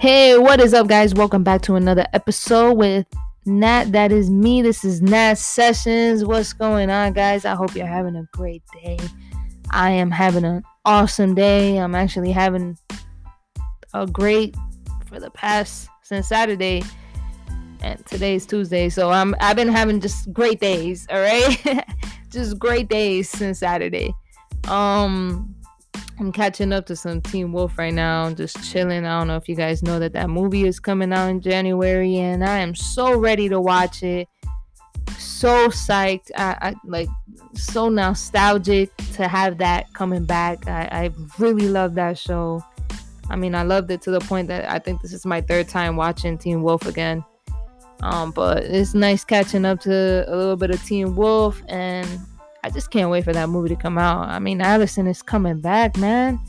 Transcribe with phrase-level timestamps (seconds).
[0.00, 1.12] Hey, what is up, guys?
[1.12, 3.04] Welcome back to another episode with
[3.46, 3.90] Nat.
[3.90, 4.62] That is me.
[4.62, 6.24] This is Nat Sessions.
[6.24, 7.44] What's going on, guys?
[7.44, 8.96] I hope you're having a great day.
[9.72, 11.78] I am having an awesome day.
[11.78, 12.78] I'm actually having
[13.92, 14.56] a great
[15.08, 16.84] for the past since Saturday,
[17.80, 18.90] and today's Tuesday.
[18.90, 21.08] So I'm I've been having just great days.
[21.10, 21.84] All right,
[22.28, 24.14] just great days since Saturday.
[24.68, 25.56] Um,
[26.20, 29.06] I'm catching up to some Teen Wolf right now, just chilling.
[29.06, 32.16] I don't know if you guys know that that movie is coming out in January,
[32.16, 34.28] and I am so ready to watch it.
[35.16, 37.08] So psyched, I, I like
[37.54, 40.66] so nostalgic to have that coming back.
[40.66, 42.64] I, I really love that show.
[43.30, 45.68] I mean, I loved it to the point that I think this is my third
[45.68, 47.24] time watching Teen Wolf again.
[48.00, 52.08] Um, but it's nice catching up to a little bit of Teen Wolf and
[52.64, 54.28] I just can't wait for that movie to come out.
[54.28, 56.40] I mean, Allison is coming back, man.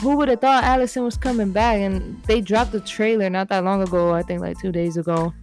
[0.00, 1.78] Who would have thought Allison was coming back?
[1.78, 5.34] And they dropped the trailer not that long ago, I think like two days ago,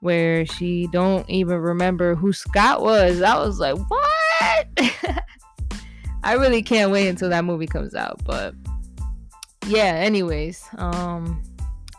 [0.00, 3.22] where she don't even remember who Scott was.
[3.22, 4.66] I was like, what?
[6.22, 8.20] I really can't wait until that movie comes out.
[8.24, 8.54] But
[9.66, 11.42] yeah, anyways, um,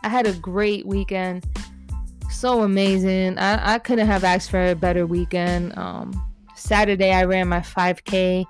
[0.02, 1.46] I had a great weekend.
[2.30, 3.38] So amazing.
[3.38, 5.76] I, I couldn't have asked for a better weekend.
[5.78, 6.31] Um,
[6.62, 8.44] Saturday I ran my 5K.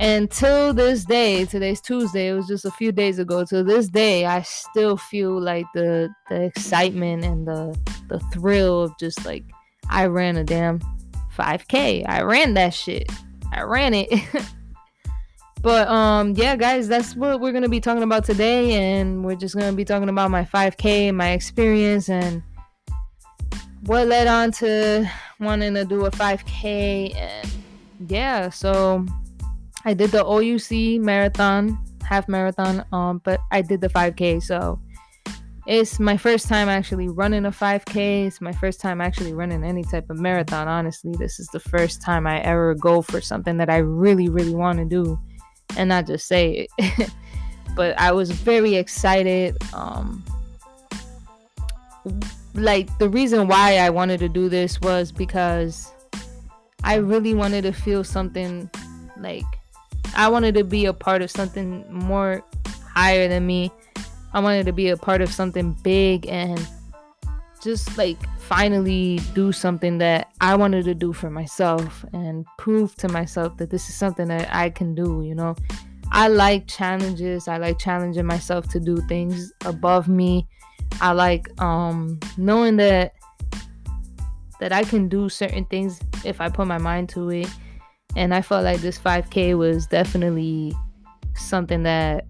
[0.00, 3.44] And till this day, today's Tuesday, it was just a few days ago.
[3.44, 7.76] To this day, I still feel like the the excitement and the
[8.08, 9.44] the thrill of just like
[9.90, 10.80] I ran a damn
[11.36, 12.08] 5K.
[12.08, 13.10] I ran that shit.
[13.52, 14.08] I ran it.
[15.60, 19.56] but um yeah guys that's what we're gonna be talking about today and we're just
[19.56, 22.44] gonna be talking about my 5k my experience and
[23.86, 27.14] what led on to wanting to do a 5K.
[27.16, 27.50] And
[28.08, 29.04] yeah, so
[29.84, 34.42] I did the OUC marathon, half marathon, um, but I did the 5K.
[34.42, 34.80] So
[35.66, 38.26] it's my first time actually running a 5K.
[38.26, 40.66] It's my first time actually running any type of marathon.
[40.66, 44.54] Honestly, this is the first time I ever go for something that I really, really
[44.54, 45.18] want to do
[45.76, 47.10] and not just say it.
[47.76, 49.56] but I was very excited.
[49.74, 50.24] Um,
[52.54, 55.92] like the reason why I wanted to do this was because
[56.84, 58.70] I really wanted to feel something
[59.18, 59.44] like
[60.16, 62.42] I wanted to be a part of something more
[62.94, 63.70] higher than me.
[64.32, 66.66] I wanted to be a part of something big and
[67.62, 73.08] just like finally do something that I wanted to do for myself and prove to
[73.08, 75.54] myself that this is something that I can do, you know.
[76.10, 77.48] I like challenges.
[77.48, 80.46] I like challenging myself to do things above me
[81.00, 83.14] I like um knowing that
[84.60, 87.48] that I can do certain things if I put my mind to it.
[88.16, 90.74] And I felt like this 5K was definitely
[91.34, 92.26] something that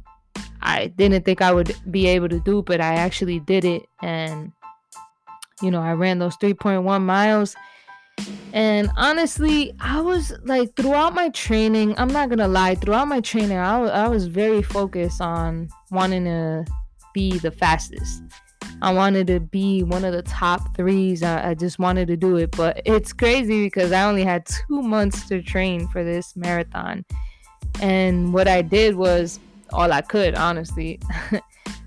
[0.60, 3.86] I didn't think I would be able to do, but I actually did it.
[4.02, 4.52] And,
[5.62, 7.56] you know, I ran those 3.1 miles.
[8.52, 13.56] And honestly, I was like, throughout my training, I'm not gonna lie, throughout my training,
[13.56, 16.64] I, w- I was very focused on wanting to
[17.14, 18.22] be the fastest.
[18.80, 21.22] I wanted to be one of the top threes.
[21.22, 22.52] I, I, just wanted to do it.
[22.52, 27.04] But it's crazy because I only had two months to train for this marathon.
[27.80, 29.40] And what I did was
[29.72, 31.00] all I could, honestly.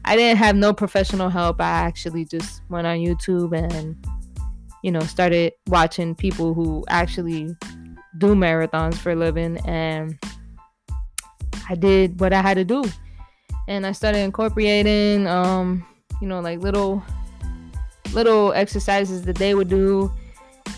[0.06, 1.62] I didn't have no professional help.
[1.62, 3.96] I actually just went on YouTube and,
[4.84, 7.56] you know, started watching people who actually
[8.18, 9.58] do marathons for a living.
[9.66, 10.19] And
[11.69, 12.84] I did what I had to do.
[13.68, 15.85] And I started incorporating, um,
[16.22, 17.04] you know, like little
[18.14, 20.12] little exercises that they would do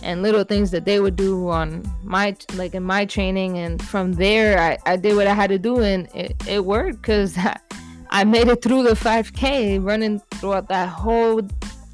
[0.01, 3.57] and little things that they would do on my like in my training.
[3.57, 7.01] And from there I, I did what I had to do and it, it worked
[7.01, 7.37] because
[8.09, 11.41] I, made it through the 5k running throughout that whole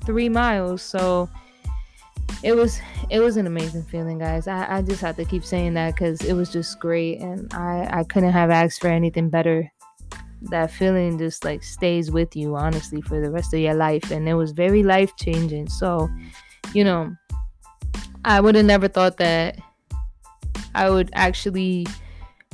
[0.05, 0.81] three miles.
[0.81, 1.29] So
[2.43, 2.79] it was
[3.09, 4.47] it was an amazing feeling guys.
[4.47, 7.87] I, I just have to keep saying that because it was just great and I,
[7.91, 9.71] I couldn't have asked for anything better
[10.43, 14.11] that feeling just like stays with you honestly for the rest of your life.
[14.11, 16.09] And it was very life changing so
[16.73, 17.15] you know
[18.25, 19.57] i would have never thought that
[20.75, 21.85] i would actually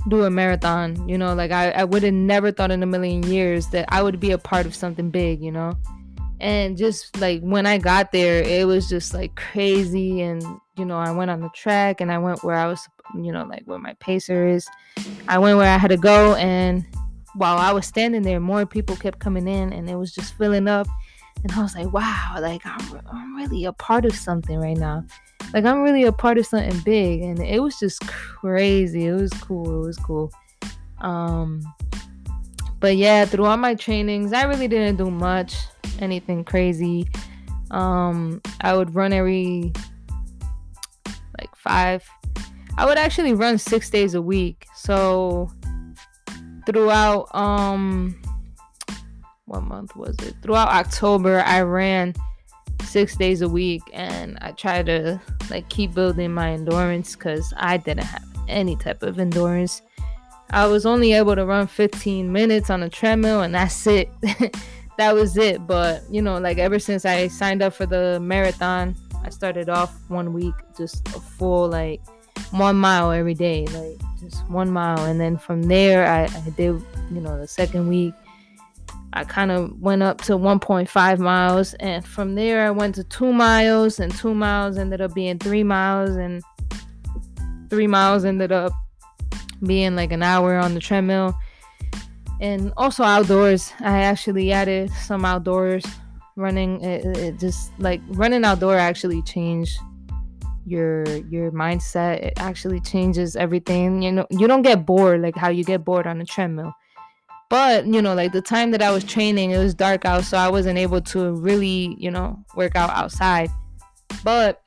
[0.10, 1.34] do a marathon you know?
[1.34, 4.32] Like i, I would have never thought in a million years that i would be
[4.32, 5.74] a part of something big you know?
[6.40, 10.22] And just like when i got there it was just like crazy.
[10.22, 10.44] And
[10.78, 13.46] you know i went on the track and i went where i was you know
[13.46, 14.68] like where my pacer is.
[15.28, 16.86] I went where i had to go and
[17.36, 20.68] while I was standing there, more people kept coming in and it was just filling
[20.68, 20.88] up.
[21.44, 25.04] And I was like, wow, like I'm, I'm really a part of something right now.
[25.54, 27.22] Like I'm really a part of something big.
[27.22, 29.06] And it was just crazy.
[29.08, 29.84] It was cool.
[29.84, 30.32] It was cool.
[31.02, 31.62] Um,
[32.80, 35.56] but yeah, throughout my trainings, I really didn't do much,
[36.00, 37.08] anything crazy.
[37.72, 39.74] Um, I would run every
[41.38, 42.08] like five.
[42.78, 44.68] I would actually run six days a week.
[44.76, 45.52] So
[46.66, 48.20] throughout um
[49.46, 50.36] what month was it?
[50.42, 52.14] Throughout October, I ran
[52.84, 57.78] six days a week and I tried to like keep building my endurance because I
[57.78, 59.82] didn't have any type of endurance.
[60.52, 64.10] I was only able to run 15 minutes on a treadmill and that's it.
[64.98, 65.66] that was it.
[65.66, 69.96] But you know, like ever since I signed up for the marathon, I started off
[70.08, 72.02] one week just a full like
[72.52, 76.82] one mile every day, like just one mile, and then from there I, I did
[77.12, 78.14] you know the second week
[79.16, 83.32] I kind of went up to 1.5 miles, and from there I went to two
[83.32, 86.44] miles, and two miles ended up being three miles, and
[87.70, 88.74] three miles ended up
[89.66, 91.34] being like an hour on the treadmill.
[92.42, 95.86] And also outdoors, I actually added some outdoors
[96.36, 96.82] running.
[96.84, 99.80] It, it just like running outdoor actually changed
[100.66, 102.24] your your mindset.
[102.24, 104.02] It actually changes everything.
[104.02, 106.74] You know, you don't get bored like how you get bored on a treadmill
[107.50, 110.38] but you know like the time that i was training it was dark out so
[110.38, 113.50] i wasn't able to really you know work out outside
[114.24, 114.62] but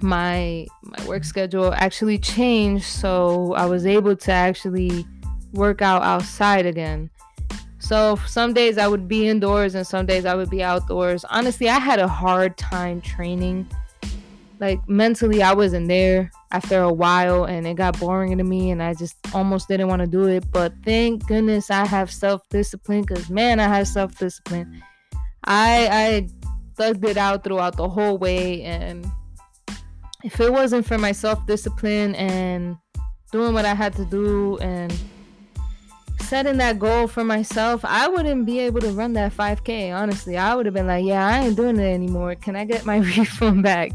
[0.00, 5.06] my my work schedule actually changed so i was able to actually
[5.52, 7.08] work out outside again
[7.78, 11.68] so some days i would be indoors and some days i would be outdoors honestly
[11.68, 13.66] i had a hard time training
[14.62, 18.80] like mentally i wasn't there after a while and it got boring to me and
[18.80, 23.28] i just almost didn't want to do it but thank goodness i have self-discipline because
[23.28, 24.80] man i have self-discipline
[25.44, 26.28] i i
[26.78, 29.04] thugged it out throughout the whole way and
[30.22, 32.76] if it wasn't for my self-discipline and
[33.32, 34.96] doing what i had to do and
[36.20, 39.94] setting that goal for myself, I wouldn't be able to run that 5K.
[39.94, 42.36] Honestly, I would have been like, yeah, I ain't doing it anymore.
[42.36, 43.92] Can I get my refund back?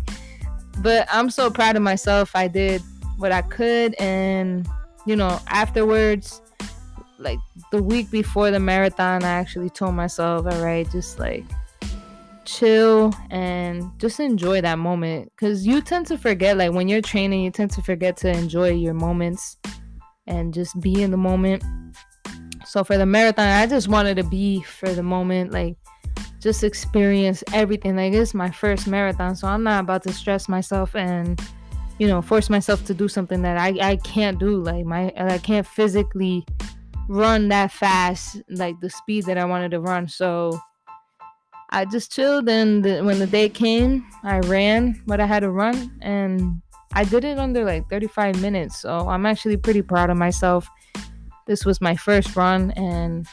[0.81, 2.35] But I'm so proud of myself.
[2.35, 2.81] I did
[3.17, 4.67] what I could, and
[5.05, 6.41] you know, afterwards,
[7.17, 7.39] like
[7.71, 11.45] the week before the marathon, I actually told myself, all right, just like
[12.47, 17.41] chill and just enjoy that moment because you tend to forget like when you're training
[17.41, 19.57] you tend to forget to enjoy your moments
[20.27, 21.61] and just be in the moment
[22.65, 25.75] so for the marathon i just wanted to be for the moment like
[26.39, 27.95] just experience everything.
[27.95, 31.41] Like it's my first marathon, so I'm not about to stress myself and
[31.99, 34.61] you know force myself to do something that I I can't do.
[34.61, 36.45] Like my I can't physically
[37.07, 40.07] run that fast, like the speed that I wanted to run.
[40.07, 40.59] So
[41.69, 45.49] I just chilled, and the, when the day came, I ran what I had to
[45.49, 46.61] run, and
[46.93, 48.79] I did it under like 35 minutes.
[48.81, 50.67] So I'm actually pretty proud of myself.
[51.45, 53.27] This was my first run, and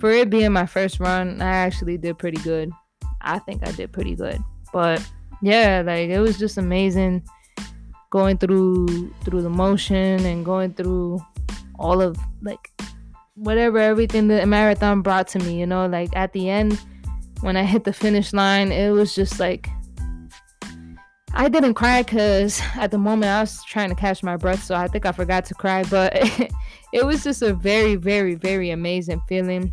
[0.00, 2.70] for it being my first run, I actually did pretty good.
[3.20, 4.38] I think I did pretty good.
[4.72, 5.04] But
[5.42, 7.22] yeah, like it was just amazing
[8.10, 11.20] going through through the motion and going through
[11.78, 12.70] all of like
[13.34, 16.80] whatever everything the marathon brought to me, you know, like at the end
[17.40, 19.68] when I hit the finish line, it was just like
[21.34, 24.74] I didn't cry because at the moment I was trying to catch my breath, so
[24.74, 25.82] I think I forgot to cry.
[25.84, 26.14] But
[26.94, 29.70] it was just a very, very, very amazing feeling.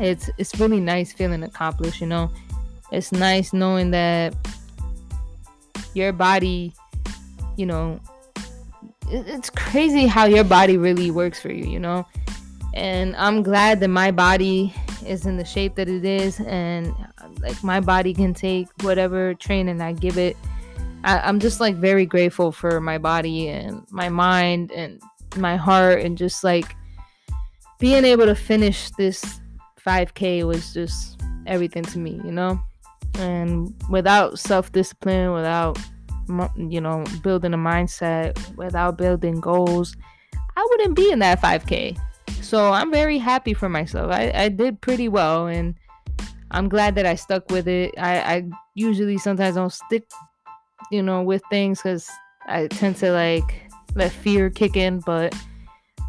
[0.00, 2.00] It's it's really nice feeling accomplished.
[2.00, 2.30] You know,
[2.90, 4.34] it's nice knowing that
[5.94, 6.74] your body,
[7.56, 8.00] you know,
[9.08, 11.66] it's crazy how your body really works for you.
[11.66, 12.06] You know,
[12.74, 14.74] and I'm glad that my body
[15.06, 16.94] is in the shape that it is, and
[17.40, 20.36] like my body can take whatever training I give it
[21.04, 25.00] I, am just like very grateful for my body and my mind and
[25.36, 26.74] my heart and just like
[27.78, 29.40] being able to finish this
[29.86, 32.60] 5k was just everything to me you know?
[33.18, 35.78] And without self-discipline without
[36.56, 39.94] you know building a mindset without building goals
[40.56, 41.98] i wouldn't be in that 5k
[42.40, 44.10] so i'm very happy for myself.
[44.10, 45.74] I, I did pretty well and
[46.50, 47.94] i'm glad that i stuck with it.
[47.98, 50.04] I, I usually sometimes don't stick
[50.90, 52.08] you know, with things because
[52.46, 55.34] I tend to like let fear kick in, but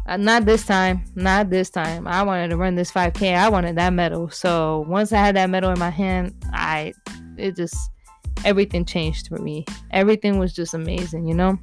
[0.06, 1.04] uh, not this time.
[1.14, 2.06] Not this time.
[2.06, 3.36] I wanted to run this 5K.
[3.36, 4.30] I wanted that medal.
[4.30, 6.92] So once I had that medal in my hand, I
[7.36, 7.76] it just
[8.44, 9.64] everything changed for me.
[9.90, 11.58] Everything was just amazing, you know.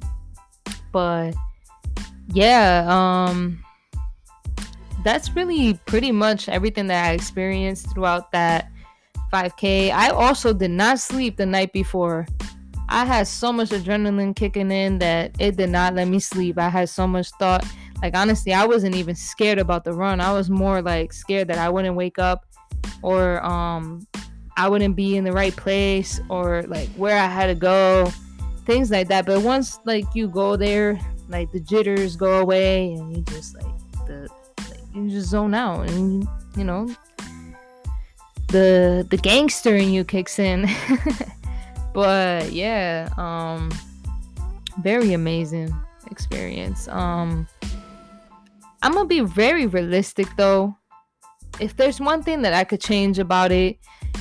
[0.92, 1.34] But
[2.28, 3.64] yeah, um
[5.04, 8.70] that's really pretty much everything that I experienced throughout that
[9.32, 9.90] 5K.
[9.90, 12.26] I also did not sleep the night before.
[12.88, 16.58] I had so much adrenaline kicking in that it did not let me sleep.
[16.58, 17.64] I had so much thought.
[18.04, 20.20] Like honestly, I wasn't even scared about the run.
[20.20, 22.44] I was more like scared that I wouldn't wake up
[23.00, 24.06] or um
[24.58, 28.12] I wouldn't be in the right place or like where I had to go,
[28.66, 29.24] things like that.
[29.24, 33.72] But once like you go there, like the jitters go away and you just like
[34.06, 34.28] the
[34.68, 36.94] like, you just zone out and you know
[38.48, 40.68] the the gangster in you kicks in.
[41.94, 43.70] but yeah, um
[44.82, 45.74] very amazing
[46.10, 46.86] experience.
[46.88, 47.48] Um
[48.84, 50.76] I'm gonna be very realistic though.
[51.58, 53.78] If there's one thing that I could change about it,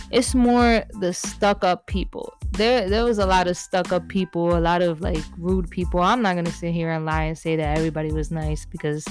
[0.09, 2.33] it's more the stuck up people.
[2.53, 5.99] There there was a lot of stuck up people, a lot of like rude people.
[5.99, 9.05] I'm not gonna sit here and lie and say that everybody was nice because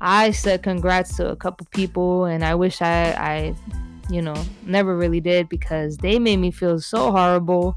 [0.00, 3.54] I said congrats to a couple people and I wish I I
[4.08, 7.74] you know never really did because they made me feel so horrible.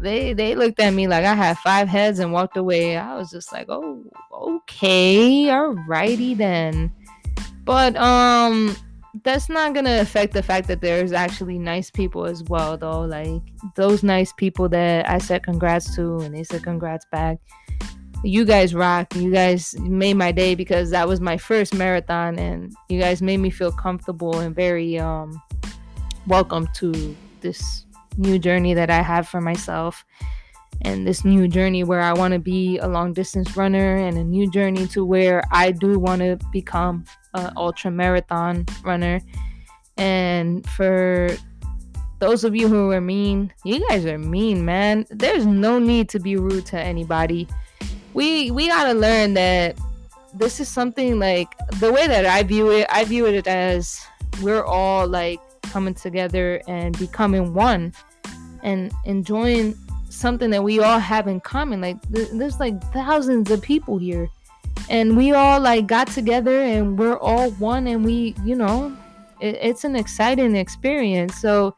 [0.00, 2.96] They they looked at me like I had five heads and walked away.
[2.96, 5.46] I was just like, "Oh, okay.
[5.46, 6.92] Alrighty then."
[7.64, 8.76] But um
[9.24, 13.42] that's not gonna affect the fact that there's actually nice people as well though like
[13.74, 17.38] those nice people that i said congrats to and they said congrats back
[18.22, 22.72] you guys rock you guys made my day because that was my first marathon and
[22.88, 25.40] you guys made me feel comfortable and very um
[26.26, 27.86] welcome to this
[28.18, 30.04] new journey that i have for myself
[30.82, 34.24] and this new journey where I want to be a long distance runner and a
[34.24, 39.20] new journey to where I do want to become an ultra marathon runner.
[39.96, 41.30] And for
[42.20, 45.06] those of you who are mean, you guys are mean, man.
[45.10, 47.48] There's no need to be rude to anybody.
[48.14, 49.76] We we got to learn that
[50.34, 51.48] this is something like
[51.80, 54.00] the way that I view it, I view it as
[54.42, 57.92] we're all like coming together and becoming one
[58.62, 59.74] and enjoying
[60.10, 61.80] something that we all have in common.
[61.80, 64.28] Like th- there's like thousands of people here,
[64.88, 68.96] and we all like got together and we're all one, and we, you know,
[69.40, 71.40] it, it's an exciting experience.
[71.40, 71.74] So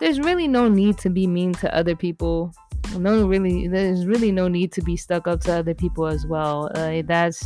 [0.00, 2.52] there's really no need to be mean to other people.
[2.96, 6.70] No, really, there's really no need to be stuck up to other people as well.
[6.74, 7.44] Uh, that's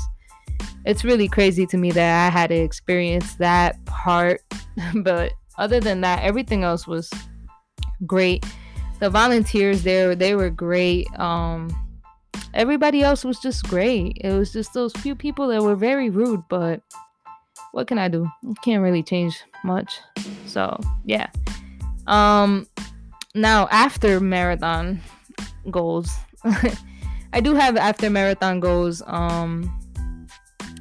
[0.85, 4.42] it's really crazy to me that I had to experience that part,
[5.02, 7.11] but other than that, everything else was
[8.06, 8.45] great
[8.99, 11.07] the volunteers there they were great.
[11.19, 11.75] Um
[12.55, 14.19] everybody else was just great.
[14.21, 16.81] It was just those few people that were very rude but
[17.73, 18.26] what can i do?
[18.62, 20.00] Can't really change much.
[20.47, 21.29] So yeah.
[22.07, 22.67] Um
[23.35, 25.00] now after marathon
[25.71, 26.11] goals
[27.33, 29.03] i do have after marathon goals.
[29.07, 29.71] Um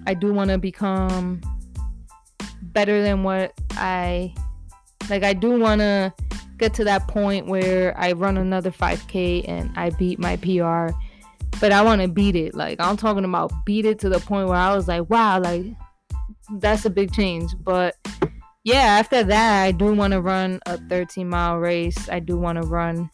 [0.07, 1.41] i do want to become
[2.61, 4.33] better than what i
[5.09, 6.13] like i do want to
[6.57, 10.95] get to that point where I run another 5K and I beat my PR.
[11.59, 12.53] But I want to beat it.
[12.53, 15.65] Like I'm talking about beat it to the point where I was like, wow, like
[16.59, 17.51] that's a big change.
[17.59, 17.95] But
[18.63, 22.09] yeah, after that, I do want to run a 13 mile race.
[22.09, 23.09] I do want to run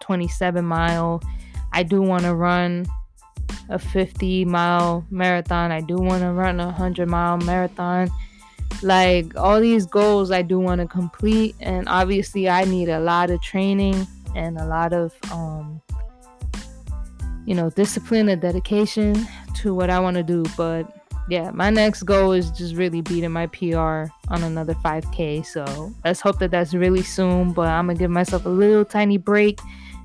[0.00, 1.22] 27 mile.
[1.72, 2.86] I do want to run
[3.68, 5.70] a 50 mile marathon.
[5.70, 8.10] I do want to run a 100 mile marathon
[8.82, 13.30] like all these goals I do want to complete and obviously I need a lot
[13.30, 15.80] of training and a lot of um
[17.44, 20.86] you know discipline and dedication to what I want to do but
[21.28, 26.20] yeah my next goal is just really beating my PR on another 5k so let's
[26.20, 29.60] hope that that's really soon but I'm gonna give myself a little tiny break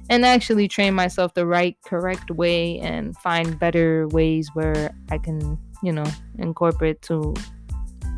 [0.09, 5.57] and actually train myself the right correct way and find better ways where I can
[5.83, 6.05] you know
[6.37, 7.33] incorporate to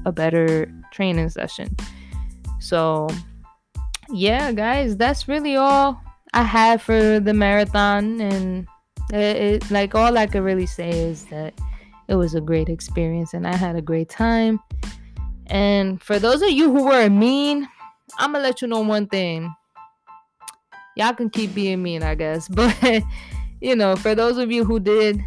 [0.06, 1.76] a better training session.
[2.60, 3.08] So,
[4.10, 6.02] yeah, guys, that's really all
[6.34, 8.22] I have for the marathon.
[8.22, 8.68] And
[9.12, 11.54] it, it, like all I could really say is that
[12.08, 14.60] it was a great experience and I had a great time.
[15.48, 17.68] And for those of you who were mean,
[18.18, 19.54] I'm gonna let you know one thing.
[20.96, 22.48] Y'all can keep being mean, I guess.
[22.54, 23.04] But
[23.62, 25.22] you know, for those of you who did,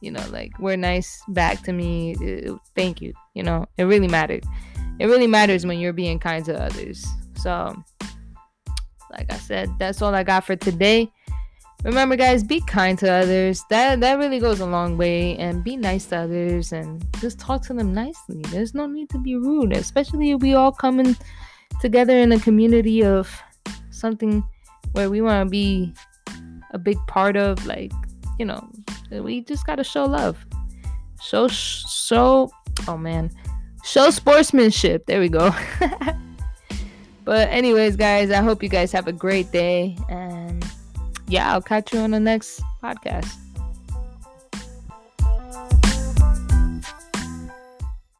[0.00, 3.14] you know, like were nice back to me, uh, thank you.
[3.34, 4.44] You know, it really mattered.
[4.98, 7.04] It really matters when you're being kind to others.
[7.36, 7.74] So,
[9.10, 11.10] like I said, that's all I got for today.
[11.82, 13.62] Remember, guys, be kind to others.
[13.68, 15.36] That that really goes a long way.
[15.36, 18.40] And be nice to others, and just talk to them nicely.
[18.50, 21.14] There's no need to be rude, especially if we all coming
[21.80, 23.28] together in a community of
[23.90, 24.42] something
[24.92, 25.92] where we want to be
[26.70, 27.66] a big part of.
[27.66, 27.92] Like,
[28.38, 28.66] you know,
[29.10, 30.46] we just gotta show love.
[31.20, 32.50] Show show
[32.88, 33.30] oh man,
[33.84, 35.06] show sportsmanship.
[35.06, 35.54] There we go.
[37.24, 40.64] but anyways, guys, I hope you guys have a great day, and
[41.28, 43.43] yeah, I'll catch you on the next podcast.